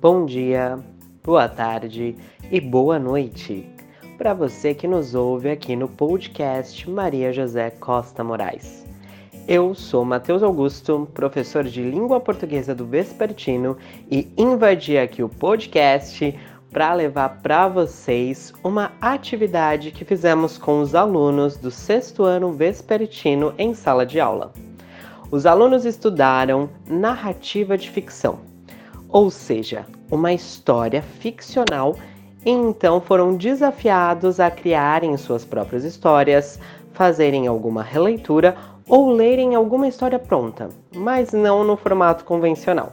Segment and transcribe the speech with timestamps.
[0.00, 0.78] bom dia,
[1.22, 2.16] boa tarde
[2.50, 3.68] e boa noite
[4.16, 8.86] para você que nos ouve aqui no podcast Maria José Costa Moraes.
[9.46, 13.76] Eu sou Matheus Augusto, professor de língua portuguesa do Vespertino
[14.10, 16.34] e invadi aqui o podcast
[16.70, 23.52] para levar para vocês uma atividade que fizemos com os alunos do sexto ano Vespertino
[23.58, 24.54] em sala de aula.
[25.30, 28.49] Os alunos estudaram narrativa de ficção,
[29.12, 31.96] ou seja, uma história ficcional,
[32.44, 36.58] e então foram desafiados a criarem suas próprias histórias,
[36.92, 38.56] fazerem alguma releitura
[38.88, 42.92] ou lerem alguma história pronta, mas não no formato convencional,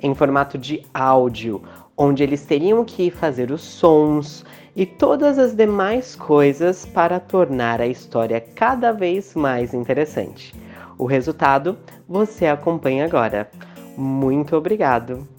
[0.00, 1.62] em formato de áudio,
[1.96, 4.44] onde eles teriam que fazer os sons
[4.76, 10.54] e todas as demais coisas para tornar a história cada vez mais interessante.
[10.98, 13.50] O resultado você acompanha agora.
[13.96, 15.33] Muito obrigado!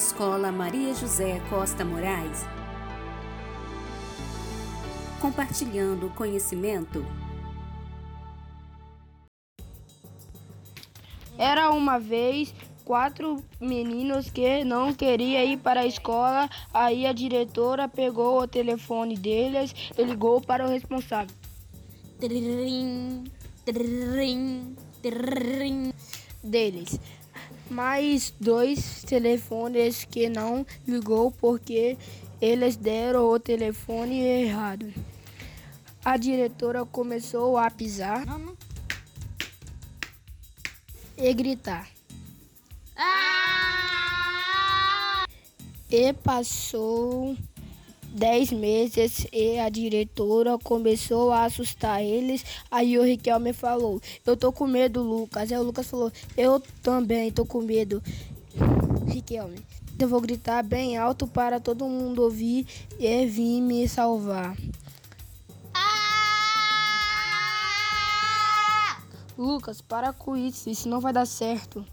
[0.00, 2.46] Escola Maria José Costa Moraes
[5.20, 7.04] Compartilhando conhecimento.
[11.36, 16.48] Era uma vez quatro meninos que não queriam ir para a escola.
[16.72, 21.36] Aí a diretora pegou o telefone deles e ligou para o responsável.
[22.18, 23.24] Trim,
[23.66, 25.92] trim, trim,
[26.42, 26.98] deles.
[27.70, 31.96] Mais dois telefones que não ligou porque
[32.40, 34.92] eles deram o telefone errado.
[36.04, 38.24] A diretora começou a pisar
[41.16, 41.88] e gritar.
[45.90, 47.36] E passou
[48.12, 52.44] dez meses e a diretora começou a assustar eles.
[52.70, 55.50] Aí o Riquelme falou: Eu tô com medo, Lucas.
[55.50, 58.02] Aí o Lucas falou: Eu também tô com medo,
[59.06, 59.58] Riquelme.
[59.98, 62.66] Eu vou gritar bem alto para todo mundo ouvir
[62.98, 64.56] e vir me salvar.
[69.36, 71.84] Lucas, para com isso, isso não vai dar certo.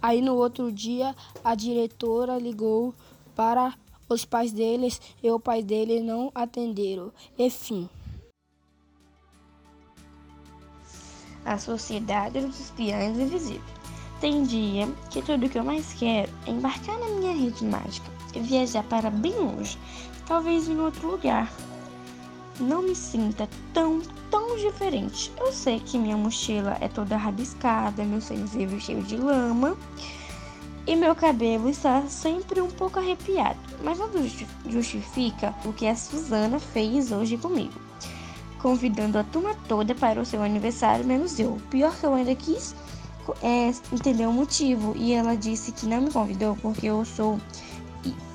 [0.00, 2.94] Aí no outro dia, a diretora ligou
[3.34, 3.74] para
[4.08, 7.12] os pais deles e o pai dele não atenderam.
[7.38, 7.88] Enfim.
[11.44, 13.62] A Sociedade dos Espiãs Invisíveis.
[14.20, 18.40] Tem dia que tudo que eu mais quero é embarcar na minha rede mágica e
[18.40, 19.76] viajar para bem longe,
[20.26, 21.52] talvez em outro lugar.
[22.58, 24.00] Não me sinta tão,
[24.30, 25.30] tão diferente.
[25.38, 29.76] Eu sei que minha mochila é toda rabiscada, meu sensível cheio de lama
[30.86, 34.18] e meu cabelo está sempre um pouco arrepiado, mas nada
[34.68, 37.72] justifica o que a Suzana fez hoje comigo,
[38.60, 41.58] convidando a turma toda para o seu aniversário, menos eu.
[41.70, 42.74] Pior que eu ainda quis
[43.42, 47.40] é, entender o motivo e ela disse que não me convidou porque eu sou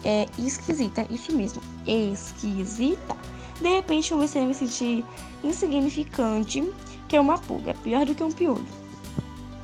[0.03, 3.15] é, esquisita, isso mesmo, esquisita.
[3.61, 5.05] De repente comecei a me sentir
[5.43, 6.71] insignificante,
[7.07, 8.65] que é uma pulga, pior do que um piolho.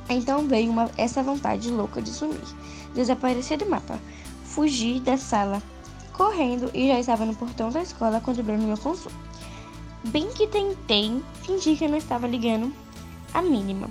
[0.08, 2.40] Então veio uma, essa vontade louca de sumir,
[2.96, 4.00] desaparecer do mapa,
[4.44, 5.62] fugir da sala,
[6.12, 9.12] correndo e já estava no portão da escola quando o Bruno me alcançou.
[10.04, 12.72] Bem que tentei fingir que não estava ligando
[13.34, 13.88] a mínima,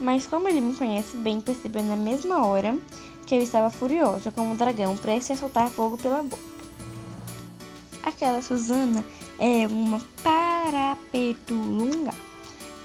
[0.00, 2.76] mas como ele me conhece bem, percebeu na mesma hora
[3.26, 6.56] que eu estava furiosa como um dragão prestes a soltar fogo pela boca.
[8.02, 9.04] Aquela Susana
[9.38, 12.12] é uma parapetulunga.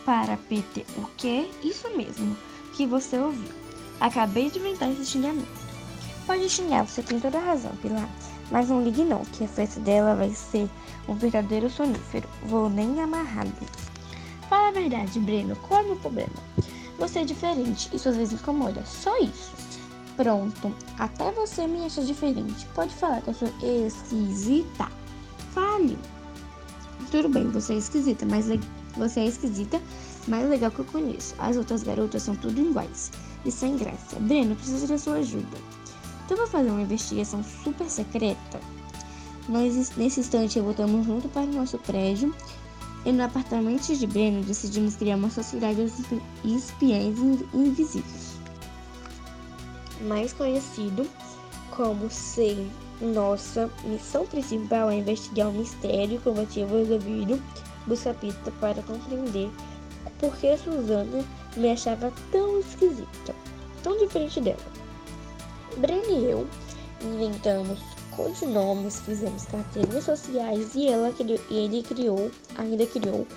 [0.04, 1.48] Parapete o quê?
[1.64, 2.36] Isso mesmo
[2.76, 3.54] que você ouviu.
[4.00, 5.61] Acabei de inventar esse xingamento.
[6.32, 8.08] Pode xingar, você tem toda a razão, Pilar.
[8.50, 10.70] Mas não ligue não, que a festa dela vai ser
[11.06, 12.26] um verdadeiro sonífero.
[12.46, 13.52] Vou nem amarrado.
[14.48, 16.32] Fala a verdade, Breno, qual é o meu problema?
[16.98, 18.82] Você é diferente, isso às vezes incomoda.
[18.86, 19.52] Só isso.
[20.16, 22.66] Pronto, até você me acha diferente.
[22.68, 24.88] Pode falar que eu sou esquisita.
[25.54, 26.00] Fale.
[27.12, 28.46] Tudo bem, você é esquisita, mas
[28.96, 29.82] você é esquisita,
[30.30, 31.36] mais legal que eu conheço.
[31.38, 33.12] As outras garotas são tudo iguais
[33.44, 34.18] e sem graça.
[34.18, 35.81] Breno, preciso da sua ajuda.
[36.26, 38.60] Então vou fazer uma investigação super secreta.
[39.50, 42.34] Nós, nesse instante, voltamos junto para o nosso prédio
[43.06, 45.84] e no apartamento de Breno decidimos criar uma sociedade
[46.44, 47.18] de espiãs
[47.54, 48.40] invisíveis.
[50.08, 51.08] Mais conhecido
[51.72, 52.68] como ser
[53.02, 57.42] nossa missão principal é investigar o mistério com o motivo resolvido
[57.88, 59.50] do capítulo para compreender
[60.20, 61.26] por que Susana
[61.58, 63.36] me achava tão esquisita,
[63.82, 64.81] tão diferente dela.
[65.78, 66.48] Breno e eu
[67.02, 67.80] inventamos
[68.12, 71.14] codinomes, fizemos carteirinhas sociais e, ela,
[71.50, 73.28] ele criou, ainda criou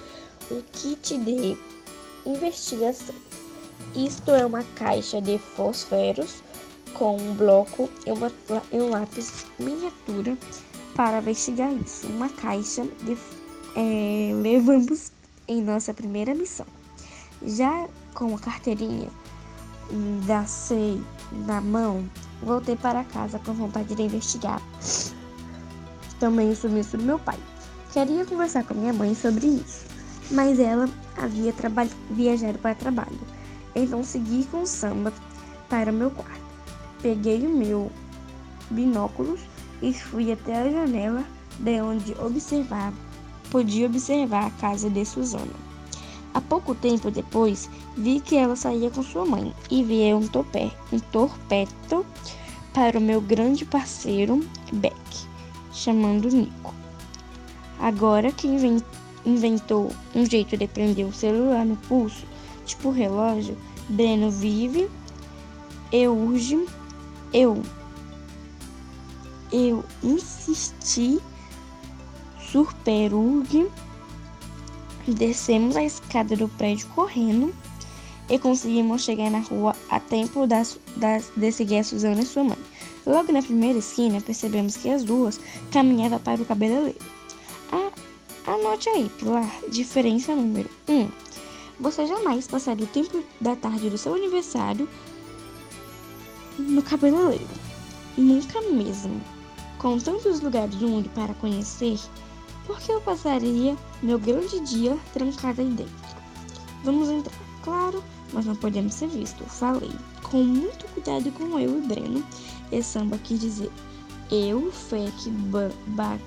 [0.51, 1.57] um kit de
[2.27, 3.15] investigação.
[3.95, 6.43] Isto é uma caixa de fósforos
[6.95, 8.33] com um bloco e, uma,
[8.73, 10.37] e um lápis miniatura
[10.95, 12.07] para investigar isso.
[12.07, 13.17] Uma caixa de,
[13.77, 15.13] é, levamos
[15.49, 16.67] em nossa primeira missão.
[17.43, 19.09] Já com a carteirinha
[20.27, 21.01] da SEI
[21.47, 22.09] na mão,
[22.45, 24.61] voltei para casa com vontade de investigar.
[26.21, 27.39] Também o sumiço do meu pai.
[27.93, 29.85] Queria conversar com minha mãe sobre isso,
[30.31, 31.55] mas ela havia
[32.11, 33.19] viajado para trabalho.
[33.75, 35.13] Então segui com o samba
[35.69, 36.45] para meu quarto.
[37.03, 37.91] Peguei o meu
[38.71, 39.41] binóculos
[39.83, 41.25] e fui até a janela
[41.59, 42.93] de onde observar,
[43.51, 45.74] podia observar a casa de Susana.
[46.35, 50.69] Há pouco tempo depois, vi que ela saía com sua mãe e vi um, topé,
[50.93, 52.05] um torpeto
[52.73, 55.29] para o meu grande parceiro Beck,
[55.73, 56.75] chamando Nico.
[57.79, 58.49] Agora que
[59.25, 62.27] inventou um jeito de prender o celular no pulso,
[62.67, 63.57] tipo relógio,
[63.89, 64.91] Breno vive,
[65.93, 66.67] eu urge,
[67.33, 67.63] eu
[69.53, 71.21] eu insisti,
[72.51, 73.71] surperurgue
[75.07, 77.55] Descemos a escada do prédio correndo
[78.29, 82.45] e conseguimos chegar na rua a tempo das, das, de seguir a Suzana e sua
[82.45, 82.59] mãe.
[83.07, 85.39] Logo na primeira esquina, percebemos que as duas
[85.71, 86.99] caminhavam para o cabeleireiro.
[87.71, 87.91] Ah,
[88.47, 90.95] anote aí, Pilar, diferença número 1.
[90.95, 91.09] Um,
[91.79, 94.89] você jamais passaria o tempo da tarde do seu aniversário
[96.59, 97.47] no cabeleireiro.
[98.17, 99.21] Nunca mesmo.
[99.79, 101.99] Com tantos lugares do mundo para conhecer,
[102.67, 106.15] porque eu passaria meu grande dia trancada aí dentro.
[106.83, 108.03] Vamos entrar, claro,
[108.33, 109.47] mas não podemos ser vistos.
[109.49, 112.25] Falei, com muito cuidado com eu e Breno.
[112.73, 113.71] E samba quis dizer,
[114.31, 115.31] eu, Fec,
[115.89, 116.23] Bac,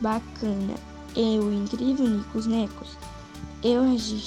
[0.00, 0.74] Bacana,
[1.14, 2.96] eu, incrível Nicos Necos,
[3.62, 4.22] eu agi,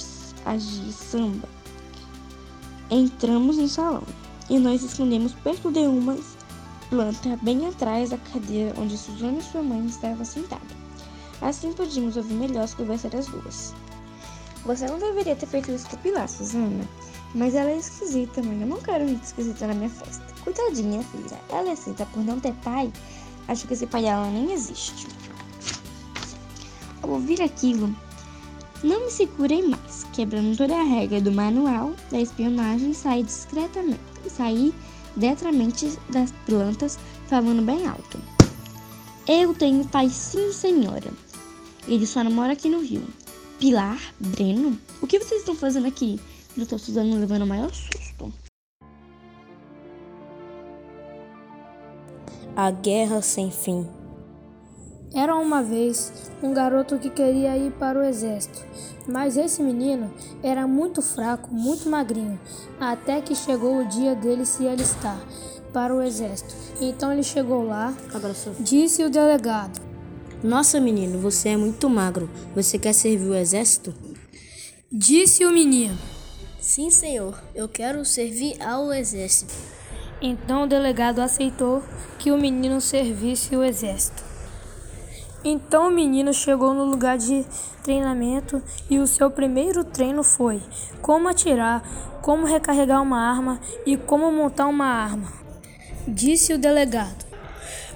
[0.46, 1.48] agi samba.
[2.90, 4.04] Entramos no salão
[4.50, 6.18] e nós escondemos perto de uma
[6.90, 10.89] planta bem atrás da cadeira onde Suzana e sua mãe estavam sentadas.
[11.42, 13.74] Assim podíamos ouvir melhor as conversas das duas.
[14.66, 16.86] Você não deveria ter feito isso com Pilar, Suzana.
[17.34, 18.62] Mas ela é esquisita, mãe.
[18.62, 20.26] Eu não quero gente esquisita na minha festa.
[20.44, 21.40] Coitadinha, filha.
[21.50, 22.92] Ela é aceita por não ter pai.
[23.48, 25.08] Acho que esse pai dela nem existe.
[27.02, 27.94] Ao ouvir aquilo,
[28.84, 30.06] não me segurei mais.
[30.14, 34.00] Quebrando toda a regra do manual da espionagem, saí discretamente.
[34.28, 34.74] Saí
[35.16, 38.20] detramente das plantas, falando bem alto.
[39.28, 41.12] Eu tenho pai sim, senhora.
[41.88, 43.04] Ele só não mora aqui no Rio.
[43.60, 44.00] Pilar?
[44.20, 44.80] Breno?
[45.02, 46.20] O que vocês estão fazendo aqui?
[46.56, 48.34] Doutor Suzano levando o maior susto.
[52.56, 53.88] A Guerra Sem Fim
[55.14, 56.12] Era uma vez
[56.44, 58.66] um garoto que queria ir para o exército,
[59.08, 62.40] mas esse menino era muito fraco, muito magrinho,
[62.80, 65.20] até que chegou o dia dele se alistar
[65.74, 66.54] para o exército.
[66.82, 68.54] Então ele chegou lá, Abraçou.
[68.60, 69.80] disse o delegado:
[70.42, 72.30] nossa, menino, você é muito magro.
[72.56, 73.94] Você quer servir o exército?
[74.90, 75.98] Disse o menino.
[76.62, 77.42] Sim, senhor.
[77.54, 79.54] Eu quero servir ao exército.
[80.22, 81.84] Então o delegado aceitou
[82.18, 84.24] que o menino servisse o exército.
[85.44, 87.46] Então o menino chegou no lugar de
[87.84, 90.62] treinamento e o seu primeiro treino foi
[91.02, 91.82] como atirar,
[92.22, 95.32] como recarregar uma arma e como montar uma arma.
[96.08, 97.29] Disse o delegado.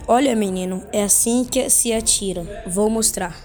[0.07, 2.63] Olha, menino, é assim que se atira.
[2.67, 3.35] Vou mostrar.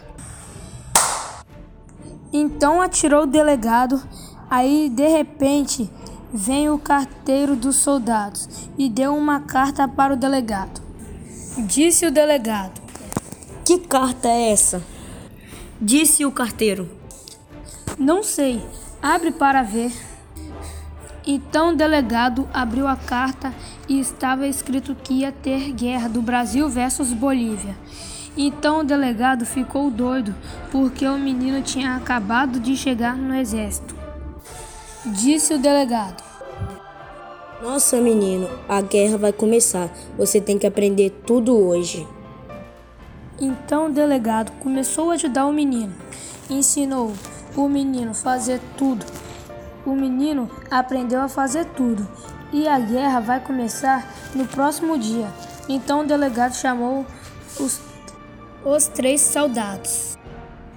[2.33, 4.03] Então atirou o delegado.
[4.51, 5.89] Aí, de repente,
[6.33, 10.81] vem o carteiro dos soldados e deu uma carta para o delegado.
[11.59, 12.81] Disse o delegado:
[13.65, 14.83] Que carta é essa?
[15.81, 16.91] Disse o carteiro:
[17.97, 18.61] Não sei.
[19.01, 20.08] Abre para ver.
[21.31, 23.53] Então o delegado abriu a carta
[23.87, 27.77] e estava escrito que ia ter guerra do Brasil versus Bolívia.
[28.35, 30.35] Então o delegado ficou doido
[30.71, 33.95] porque o menino tinha acabado de chegar no exército.
[35.05, 36.25] Disse o delegado:
[37.63, 39.91] Nossa, menino, a guerra vai começar.
[40.17, 42.09] Você tem que aprender tudo hoje.
[43.39, 45.93] Então o delegado começou a ajudar o menino.
[46.49, 47.13] Ensinou
[47.55, 49.05] o menino a fazer tudo
[49.91, 52.07] o menino aprendeu a fazer tudo
[52.53, 55.29] e a guerra vai começar no próximo dia.
[55.69, 57.05] Então o delegado chamou
[57.59, 57.81] os,
[58.65, 60.17] os três soldados.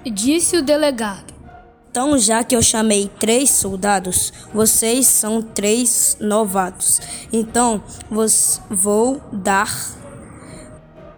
[0.03, 1.33] Disse o delegado:
[1.89, 6.99] Então, já que eu chamei três soldados, vocês são três novatos.
[7.31, 7.83] Então,
[8.69, 9.69] vou dar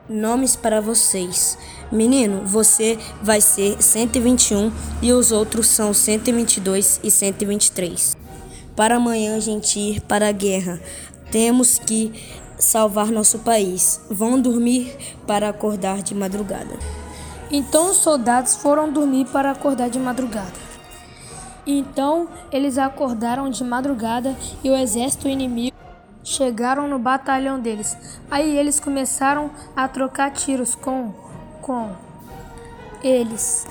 [0.09, 1.57] nomes para vocês.
[1.93, 8.17] Menino, você vai ser 121 e os outros são 122 e 123.
[8.75, 10.81] Para amanhã a gente ir para a guerra,
[11.31, 12.11] temos que
[12.57, 14.01] salvar nosso país.
[14.09, 14.97] Vão dormir
[15.27, 16.79] para acordar de madrugada.
[17.51, 20.63] Então os soldados foram dormir para acordar de madrugada.
[21.67, 25.77] Então eles acordaram de madrugada e o exército inimigo
[26.23, 27.95] chegaram no batalhão deles.
[28.31, 31.13] Aí eles começaram a trocar tiros com
[31.63, 31.95] com
[33.01, 33.65] eles.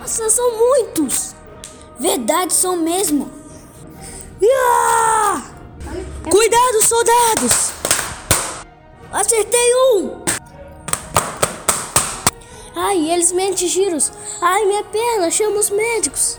[0.00, 1.34] Nossa, são muitos!
[1.98, 3.30] Verdade, são mesmo!
[6.30, 7.72] Cuidado, soldados!
[9.12, 10.24] Acertei um!
[12.76, 14.12] Ai, eles me tiros!
[14.40, 15.30] Ai, minha perna!
[15.30, 16.38] Chama os médicos!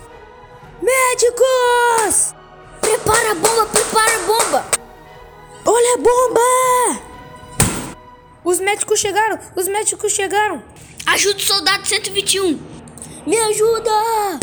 [0.82, 2.34] Médicos!
[2.82, 3.66] Prepara a bomba!
[3.68, 4.66] Prepara a bomba!
[5.66, 7.15] Olha a bomba!
[8.46, 9.40] Os médicos chegaram!
[9.56, 10.64] Os médicos chegaram!
[11.08, 12.62] Ajuda o soldado 121!
[13.26, 14.40] Me ajuda!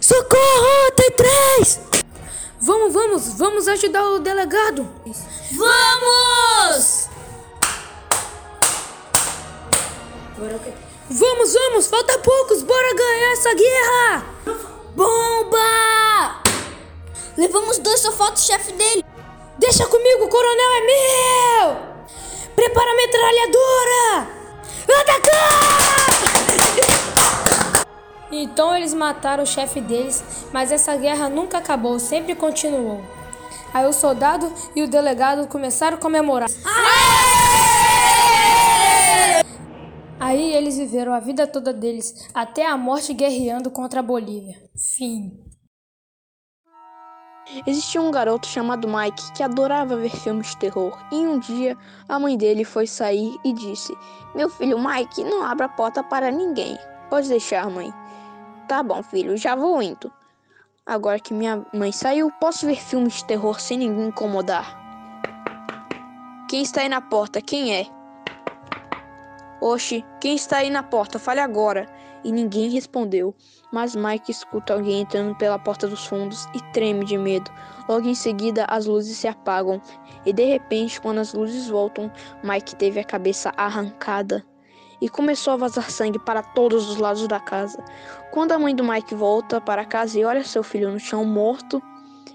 [0.00, 0.92] Socorro!
[0.94, 1.80] Tem três!
[2.60, 3.36] Vamos, vamos!
[3.36, 4.88] Vamos ajudar o delegado!
[5.56, 7.08] Vamos!
[11.10, 11.86] Vamos, vamos!
[11.88, 12.62] Falta poucos!
[12.62, 14.24] Bora ganhar essa guerra!
[14.94, 16.42] Bomba!
[17.36, 19.04] Levamos dois, só falta o chefe dele.
[19.58, 21.95] Deixa comigo, o coronel é meu!
[22.66, 24.26] Prepara a metralhadora!
[25.00, 25.86] Atacar!
[28.32, 33.00] Então eles mataram o chefe deles, mas essa guerra nunca acabou, sempre continuou.
[33.72, 36.48] Aí o soldado e o delegado começaram a comemorar.
[40.18, 44.56] Aí eles viveram a vida toda deles, até a morte guerreando contra a Bolívia.
[44.76, 45.38] Fim.
[47.64, 50.98] Existia um garoto chamado Mike que adorava ver filmes de terror.
[51.12, 51.76] E um dia
[52.08, 53.96] a mãe dele foi sair e disse:
[54.34, 56.76] Meu filho Mike, não abra a porta para ninguém.
[57.08, 57.94] Pode deixar, mãe.
[58.66, 60.12] Tá bom, filho, já vou indo.
[60.84, 64.84] Agora que minha mãe saiu, posso ver filmes de terror sem ninguém incomodar.
[66.48, 67.40] Quem está aí na porta?
[67.40, 67.86] Quem é?
[69.60, 71.18] Oxe, quem está aí na porta?
[71.18, 71.86] Fale agora.
[72.26, 73.32] E ninguém respondeu.
[73.72, 77.48] Mas Mike escuta alguém entrando pela porta dos fundos e treme de medo.
[77.88, 79.80] Logo em seguida, as luzes se apagam.
[80.24, 82.10] E de repente, quando as luzes voltam,
[82.42, 84.44] Mike teve a cabeça arrancada
[85.00, 87.84] e começou a vazar sangue para todos os lados da casa.
[88.32, 91.80] Quando a mãe do Mike volta para casa e olha seu filho no chão morto,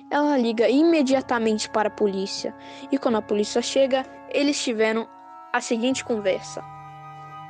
[0.09, 2.55] ela liga imediatamente para a polícia.
[2.89, 5.05] E quando a polícia chega, eles tiveram
[5.51, 6.63] a seguinte conversa: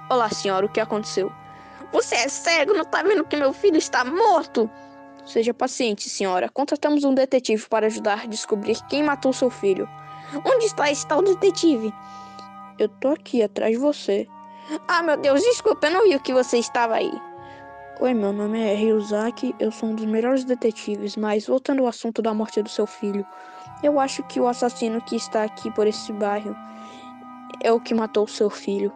[0.09, 1.31] Olá, senhora, o que aconteceu?
[1.91, 4.69] Você é cego, não tá vendo que meu filho está morto?
[5.25, 6.49] Seja paciente, senhora.
[6.49, 9.87] Contratamos um detetive para ajudar a descobrir quem matou seu filho.
[10.45, 11.93] Onde está esse tal detetive?
[12.79, 14.27] Eu tô aqui, atrás de você.
[14.87, 17.11] Ah, meu Deus, desculpa, eu não vi que você estava aí.
[17.99, 22.21] Oi, meu nome é Ryuzaki, eu sou um dos melhores detetives, mas voltando ao assunto
[22.21, 23.23] da morte do seu filho,
[23.83, 26.55] eu acho que o assassino que está aqui por esse bairro
[27.61, 28.91] é o que matou seu filho.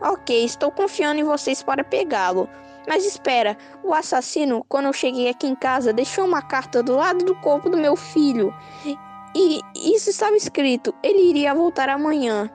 [0.00, 2.48] Ok, estou confiando em vocês para pegá-lo.
[2.88, 7.24] Mas espera, o assassino, quando eu cheguei aqui em casa, deixou uma carta do lado
[7.24, 8.54] do corpo do meu filho.
[9.34, 12.50] E isso estava escrito: ele iria voltar amanhã.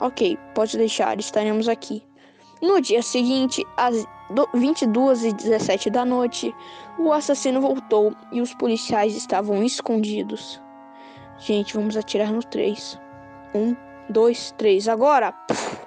[0.00, 2.02] Ok, pode deixar, estaremos aqui.
[2.62, 4.06] No dia seguinte, às
[4.54, 6.54] 22 e 17 da noite,
[6.98, 10.60] o assassino voltou e os policiais estavam escondidos.
[11.38, 12.98] Gente, vamos atirar no 3.
[13.54, 13.76] Um,
[14.08, 15.32] dois, três, agora!
[15.32, 15.83] Puf!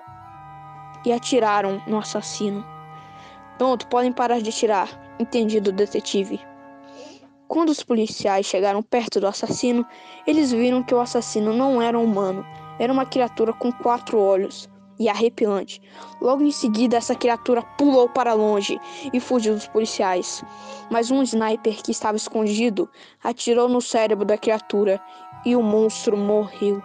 [1.07, 2.65] E atiraram no assassino.
[3.57, 5.15] Pronto, podem parar de atirar.
[5.17, 6.37] Entendido, detetive.
[7.47, 9.85] Quando os policiais chegaram perto do assassino,
[10.27, 12.45] eles viram que o assassino não era humano,
[12.77, 15.81] era uma criatura com quatro olhos e arrepiante.
[16.19, 18.77] Logo em seguida, essa criatura pulou para longe
[19.13, 20.43] e fugiu dos policiais.
[20.91, 22.89] Mas um sniper que estava escondido
[23.23, 25.01] atirou no cérebro da criatura
[25.45, 26.83] e o monstro morreu.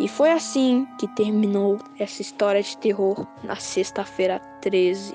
[0.00, 5.12] E foi assim que terminou essa história de terror na sexta-feira 13.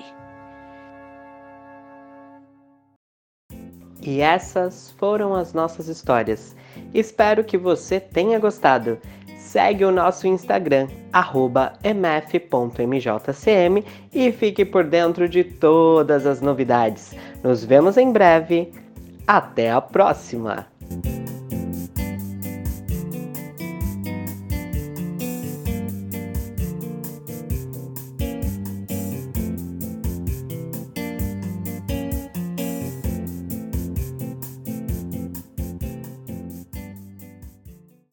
[4.00, 6.54] E essas foram as nossas histórias.
[6.94, 8.96] Espero que você tenha gostado.
[9.36, 10.86] Segue o nosso Instagram,
[11.82, 12.24] mf.mjcm
[14.14, 17.12] e fique por dentro de todas as novidades.
[17.42, 18.72] Nos vemos em breve.
[19.26, 20.75] Até a próxima!